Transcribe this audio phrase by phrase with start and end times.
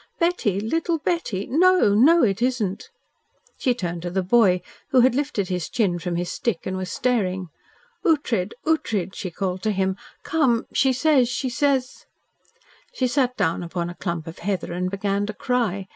[0.17, 0.59] "Betty!
[0.59, 1.45] Little Betty?
[1.45, 1.93] No!
[1.93, 2.23] No!
[2.23, 2.89] it isn't!"
[3.59, 6.91] She turned to the boy, who had lifted his chin from his stick, and was
[6.91, 7.49] staring.
[8.03, 8.55] "Ughtred!
[8.65, 9.95] Ughtred!" she called to him.
[10.23, 10.65] "Come!
[10.73, 12.07] She says she says"
[12.95, 15.85] She sat down upon a clump of heather and began to cry.